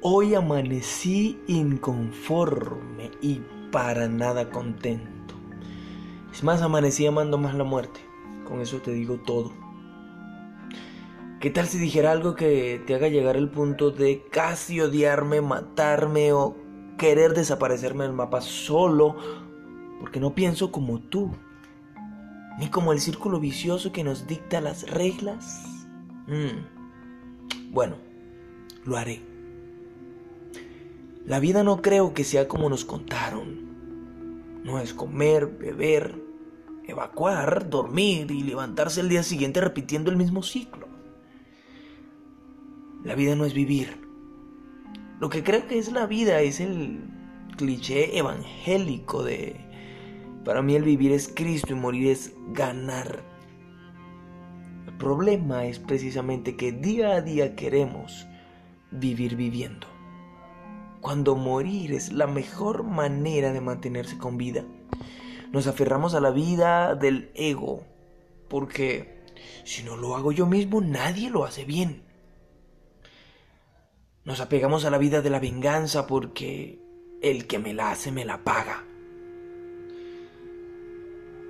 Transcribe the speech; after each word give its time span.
Hoy 0.00 0.36
amanecí 0.36 1.40
inconforme 1.48 3.10
y 3.20 3.40
para 3.72 4.06
nada 4.06 4.48
contento. 4.48 5.34
Es 6.32 6.44
más, 6.44 6.62
amanecí 6.62 7.04
amando 7.04 7.36
más 7.36 7.54
la 7.56 7.64
muerte. 7.64 7.98
Con 8.46 8.60
eso 8.60 8.78
te 8.78 8.92
digo 8.92 9.16
todo. 9.16 9.52
¿Qué 11.40 11.50
tal 11.50 11.66
si 11.66 11.78
dijera 11.78 12.12
algo 12.12 12.36
que 12.36 12.80
te 12.86 12.94
haga 12.94 13.08
llegar 13.08 13.36
al 13.36 13.50
punto 13.50 13.90
de 13.90 14.24
casi 14.30 14.80
odiarme, 14.80 15.40
matarme 15.40 16.32
o 16.32 16.56
querer 16.96 17.34
desaparecerme 17.34 18.04
del 18.04 18.12
mapa 18.12 18.40
solo 18.40 19.16
porque 19.98 20.20
no 20.20 20.32
pienso 20.32 20.70
como 20.70 21.00
tú? 21.00 21.32
Ni 22.60 22.68
como 22.68 22.92
el 22.92 23.00
círculo 23.00 23.40
vicioso 23.40 23.90
que 23.90 24.04
nos 24.04 24.28
dicta 24.28 24.60
las 24.60 24.88
reglas. 24.88 25.64
Mm. 26.28 27.72
Bueno, 27.72 27.96
lo 28.84 28.96
haré. 28.96 29.27
La 31.28 31.40
vida 31.40 31.62
no 31.62 31.82
creo 31.82 32.14
que 32.14 32.24
sea 32.24 32.48
como 32.48 32.70
nos 32.70 32.86
contaron. 32.86 34.62
No 34.64 34.78
es 34.78 34.94
comer, 34.94 35.46
beber, 35.46 36.18
evacuar, 36.86 37.68
dormir 37.68 38.30
y 38.30 38.42
levantarse 38.42 39.02
el 39.02 39.10
día 39.10 39.22
siguiente 39.22 39.60
repitiendo 39.60 40.10
el 40.10 40.16
mismo 40.16 40.42
ciclo. 40.42 40.88
La 43.04 43.14
vida 43.14 43.36
no 43.36 43.44
es 43.44 43.52
vivir. 43.52 44.08
Lo 45.20 45.28
que 45.28 45.44
creo 45.44 45.66
que 45.66 45.78
es 45.78 45.92
la 45.92 46.06
vida 46.06 46.40
es 46.40 46.60
el 46.60 46.98
cliché 47.58 48.16
evangélico 48.16 49.22
de, 49.22 49.54
para 50.46 50.62
mí 50.62 50.76
el 50.76 50.82
vivir 50.82 51.12
es 51.12 51.28
Cristo 51.28 51.74
y 51.74 51.76
morir 51.76 52.08
es 52.08 52.32
ganar. 52.54 53.22
El 54.86 54.94
problema 54.96 55.66
es 55.66 55.78
precisamente 55.78 56.56
que 56.56 56.72
día 56.72 57.16
a 57.16 57.20
día 57.20 57.54
queremos 57.54 58.26
vivir 58.90 59.36
viviendo 59.36 59.97
cuando 61.00 61.36
morir 61.36 61.92
es 61.92 62.12
la 62.12 62.26
mejor 62.26 62.82
manera 62.82 63.52
de 63.52 63.60
mantenerse 63.60 64.18
con 64.18 64.36
vida. 64.36 64.64
Nos 65.52 65.66
aferramos 65.66 66.14
a 66.14 66.20
la 66.20 66.30
vida 66.30 66.94
del 66.94 67.30
ego, 67.34 67.82
porque 68.48 69.24
si 69.64 69.82
no 69.82 69.96
lo 69.96 70.16
hago 70.16 70.32
yo 70.32 70.46
mismo, 70.46 70.80
nadie 70.80 71.30
lo 71.30 71.44
hace 71.44 71.64
bien. 71.64 72.02
Nos 74.24 74.40
apegamos 74.40 74.84
a 74.84 74.90
la 74.90 74.98
vida 74.98 75.22
de 75.22 75.30
la 75.30 75.40
venganza 75.40 76.06
porque 76.06 76.78
el 77.22 77.46
que 77.46 77.58
me 77.58 77.72
la 77.72 77.90
hace 77.90 78.12
me 78.12 78.24
la 78.24 78.44
paga. 78.44 78.84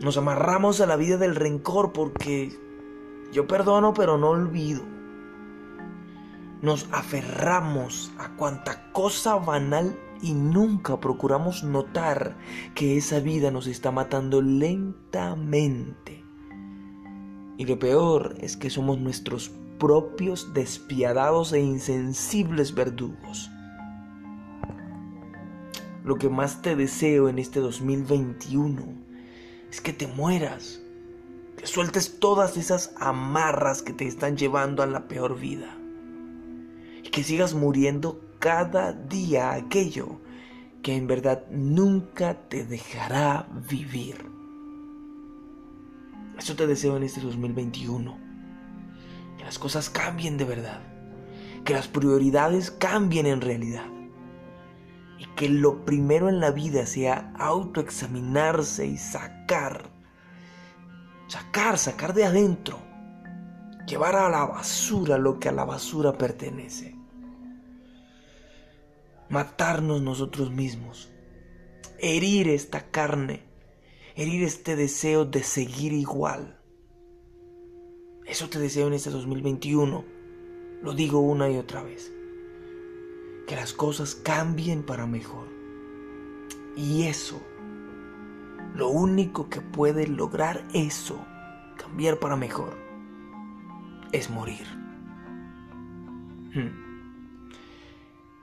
Nos 0.00 0.18
amarramos 0.18 0.80
a 0.80 0.86
la 0.86 0.96
vida 0.96 1.16
del 1.16 1.36
rencor 1.36 1.92
porque 1.92 2.52
yo 3.32 3.46
perdono 3.46 3.94
pero 3.94 4.18
no 4.18 4.28
olvido 4.28 4.95
nos 6.66 6.88
aferramos 6.90 8.10
a 8.18 8.30
cuanta 8.30 8.90
cosa 8.90 9.36
banal 9.36 9.96
y 10.20 10.34
nunca 10.34 10.98
procuramos 10.98 11.62
notar 11.62 12.36
que 12.74 12.96
esa 12.96 13.20
vida 13.20 13.52
nos 13.52 13.68
está 13.68 13.92
matando 13.92 14.42
lentamente. 14.42 16.24
Y 17.56 17.66
lo 17.66 17.78
peor 17.78 18.34
es 18.40 18.56
que 18.56 18.68
somos 18.68 18.98
nuestros 18.98 19.52
propios 19.78 20.54
despiadados 20.54 21.52
e 21.52 21.60
insensibles 21.60 22.74
verdugos. 22.74 23.48
Lo 26.02 26.16
que 26.16 26.28
más 26.28 26.62
te 26.62 26.74
deseo 26.74 27.28
en 27.28 27.38
este 27.38 27.60
2021 27.60 28.82
es 29.70 29.80
que 29.80 29.92
te 29.92 30.08
mueras, 30.08 30.80
que 31.56 31.68
sueltes 31.68 32.18
todas 32.18 32.56
esas 32.56 32.92
amarras 32.98 33.82
que 33.82 33.92
te 33.92 34.08
están 34.08 34.36
llevando 34.36 34.82
a 34.82 34.86
la 34.86 35.06
peor 35.06 35.38
vida 35.38 35.78
que 37.16 37.24
sigas 37.24 37.54
muriendo 37.54 38.20
cada 38.38 38.92
día 38.92 39.54
aquello 39.54 40.20
que 40.82 40.94
en 40.94 41.06
verdad 41.06 41.44
nunca 41.50 42.34
te 42.34 42.66
dejará 42.66 43.48
vivir. 43.70 44.22
Eso 46.38 46.54
te 46.56 46.66
deseo 46.66 46.94
en 46.98 47.04
este 47.04 47.22
2021. 47.22 48.18
Que 49.38 49.44
las 49.44 49.58
cosas 49.58 49.88
cambien 49.88 50.36
de 50.36 50.44
verdad. 50.44 50.82
Que 51.64 51.72
las 51.72 51.88
prioridades 51.88 52.70
cambien 52.70 53.24
en 53.24 53.40
realidad. 53.40 53.86
Y 55.18 55.24
que 55.36 55.48
lo 55.48 55.86
primero 55.86 56.28
en 56.28 56.38
la 56.38 56.50
vida 56.50 56.84
sea 56.84 57.32
autoexaminarse 57.38 58.84
y 58.84 58.98
sacar. 58.98 59.88
Sacar, 61.28 61.78
sacar 61.78 62.12
de 62.12 62.26
adentro. 62.26 62.78
Llevar 63.86 64.16
a 64.16 64.28
la 64.28 64.44
basura 64.44 65.16
lo 65.16 65.40
que 65.40 65.48
a 65.48 65.52
la 65.52 65.64
basura 65.64 66.12
pertenece 66.12 66.95
matarnos 69.36 70.00
nosotros 70.00 70.50
mismos, 70.50 71.10
herir 71.98 72.48
esta 72.48 72.90
carne, 72.90 73.42
herir 74.14 74.42
este 74.44 74.76
deseo 74.76 75.26
de 75.26 75.42
seguir 75.42 75.92
igual. 75.92 76.58
Eso 78.24 78.48
te 78.48 78.58
deseo 78.58 78.86
en 78.86 78.94
este 78.94 79.10
2021, 79.10 80.06
lo 80.82 80.92
digo 80.94 81.20
una 81.20 81.50
y 81.50 81.58
otra 81.58 81.82
vez, 81.82 82.10
que 83.46 83.56
las 83.56 83.74
cosas 83.74 84.14
cambien 84.14 84.82
para 84.82 85.06
mejor. 85.06 85.48
Y 86.74 87.02
eso, 87.02 87.38
lo 88.74 88.88
único 88.88 89.50
que 89.50 89.60
puede 89.60 90.06
lograr 90.06 90.66
eso, 90.72 91.22
cambiar 91.76 92.18
para 92.18 92.36
mejor, 92.36 92.74
es 94.12 94.30
morir. 94.30 94.66
Hmm. 96.54 96.85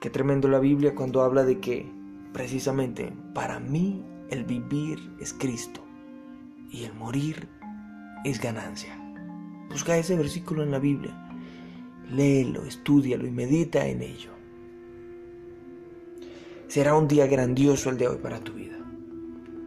Qué 0.04 0.10
tremendo 0.10 0.48
la 0.48 0.58
Biblia 0.58 0.94
cuando 0.94 1.22
habla 1.22 1.44
de 1.44 1.60
que 1.60 1.90
precisamente 2.34 3.10
para 3.32 3.58
mí 3.58 4.04
el 4.28 4.44
vivir 4.44 4.98
es 5.18 5.32
Cristo 5.32 5.82
y 6.70 6.84
el 6.84 6.92
morir 6.92 7.48
es 8.22 8.38
ganancia. 8.38 8.98
Busca 9.70 9.96
ese 9.96 10.14
versículo 10.14 10.62
en 10.62 10.72
la 10.72 10.78
Biblia, 10.78 11.16
léelo, 12.10 12.66
estudialo 12.66 13.26
y 13.26 13.30
medita 13.30 13.86
en 13.86 14.02
ello. 14.02 14.28
Será 16.68 16.94
un 16.94 17.08
día 17.08 17.26
grandioso 17.26 17.88
el 17.88 17.96
de 17.96 18.08
hoy 18.08 18.18
para 18.18 18.40
tu 18.40 18.52
vida. 18.52 18.76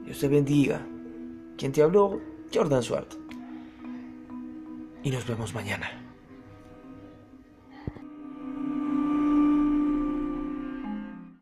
Dios 0.06 0.19
te 0.19 0.28
bendiga. 0.28 0.86
Quien 1.58 1.72
te 1.72 1.81
habló, 1.81 2.22
Jordan 2.54 2.84
Swart. 2.84 3.12
Y 5.02 5.09
nos 5.09 5.25
vemos 5.25 5.56
mañana. 5.56 5.90